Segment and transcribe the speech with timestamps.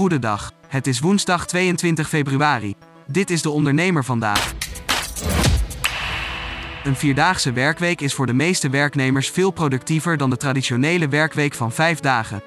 [0.00, 0.52] Goedendag.
[0.68, 2.74] Het is woensdag 22 februari.
[3.06, 4.54] Dit is de ondernemer vandaag.
[6.84, 11.72] Een vierdaagse werkweek is voor de meeste werknemers veel productiever dan de traditionele werkweek van
[11.72, 12.42] vijf dagen.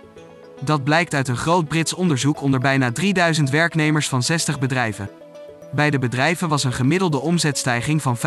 [0.61, 5.09] Dat blijkt uit een groot Brits onderzoek onder bijna 3000 werknemers van 60 bedrijven.
[5.73, 8.21] Bij de bedrijven was een gemiddelde omzetstijging van 35%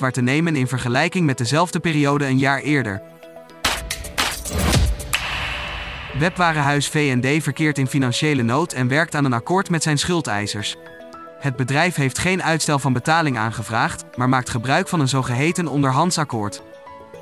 [0.00, 3.02] waar te nemen in vergelijking met dezelfde periode een jaar eerder.
[6.18, 10.76] Webwarenhuis V&D verkeert in financiële nood en werkt aan een akkoord met zijn schuldeisers.
[11.38, 16.62] Het bedrijf heeft geen uitstel van betaling aangevraagd, maar maakt gebruik van een zogeheten onderhandsakkoord.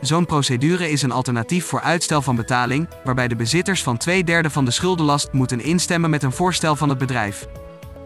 [0.01, 4.51] Zo'n procedure is een alternatief voor uitstel van betaling, waarbij de bezitters van twee derde
[4.51, 7.47] van de schuldenlast moeten instemmen met een voorstel van het bedrijf.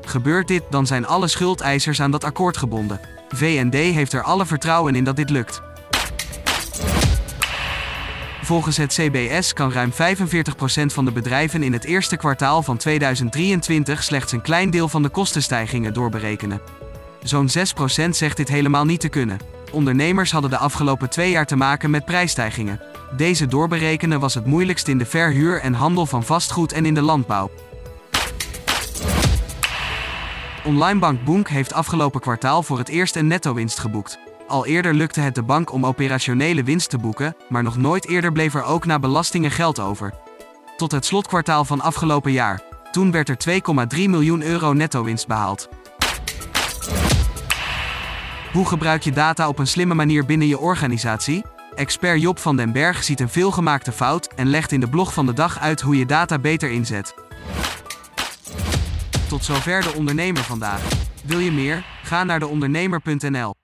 [0.00, 3.00] Gebeurt dit, dan zijn alle schuldeisers aan dat akkoord gebonden.
[3.28, 5.62] V&D heeft er alle vertrouwen in dat dit lukt.
[8.44, 9.94] Volgens het CBS kan ruim 45%
[10.86, 15.08] van de bedrijven in het eerste kwartaal van 2023 slechts een klein deel van de
[15.08, 16.60] kostenstijgingen doorberekenen.
[17.22, 19.38] Zo'n 6% zegt dit helemaal niet te kunnen.
[19.72, 22.80] Ondernemers hadden de afgelopen twee jaar te maken met prijsstijgingen.
[23.16, 27.02] Deze doorberekenen was het moeilijkst in de verhuur en handel van vastgoed en in de
[27.02, 27.50] landbouw.
[30.64, 34.18] Onlinebank Boonk heeft afgelopen kwartaal voor het eerst een netto-winst geboekt.
[34.54, 38.32] Al eerder lukte het de bank om operationele winst te boeken, maar nog nooit eerder
[38.32, 40.14] bleef er ook na belastingen geld over.
[40.76, 42.60] Tot het slotkwartaal van afgelopen jaar.
[42.90, 43.36] Toen werd er
[43.96, 45.68] 2,3 miljoen euro netto-winst behaald.
[48.52, 51.44] Hoe gebruik je data op een slimme manier binnen je organisatie?
[51.74, 55.26] Expert Job van den Berg ziet een veelgemaakte fout en legt in de blog van
[55.26, 57.14] de dag uit hoe je data beter inzet.
[59.28, 60.80] Tot zover de ondernemer vandaag.
[61.24, 61.84] Wil je meer?
[62.02, 63.63] Ga naar deondernemer.nl.